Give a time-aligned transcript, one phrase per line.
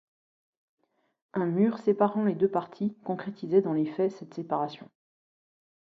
[1.35, 4.89] Un mur séparant les deux parties concrétisait dans les faits cette séparation.